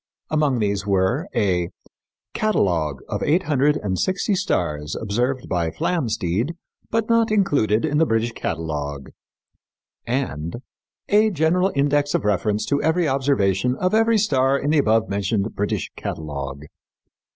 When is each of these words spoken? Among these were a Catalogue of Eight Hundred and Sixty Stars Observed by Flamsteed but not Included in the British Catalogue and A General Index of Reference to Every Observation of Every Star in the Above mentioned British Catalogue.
Among 0.31 0.57
these 0.57 0.87
were 0.87 1.27
a 1.35 1.69
Catalogue 2.33 3.01
of 3.07 3.21
Eight 3.21 3.43
Hundred 3.43 3.77
and 3.77 3.99
Sixty 3.99 4.33
Stars 4.33 4.95
Observed 4.99 5.47
by 5.47 5.69
Flamsteed 5.69 6.55
but 6.89 7.07
not 7.07 7.29
Included 7.29 7.85
in 7.85 7.99
the 7.99 8.07
British 8.07 8.31
Catalogue 8.31 9.11
and 10.07 10.55
A 11.09 11.29
General 11.29 11.71
Index 11.75 12.15
of 12.15 12.25
Reference 12.25 12.65
to 12.65 12.81
Every 12.81 13.07
Observation 13.07 13.75
of 13.75 13.93
Every 13.93 14.17
Star 14.17 14.57
in 14.57 14.71
the 14.71 14.79
Above 14.79 15.07
mentioned 15.07 15.53
British 15.55 15.91
Catalogue. 15.95 16.63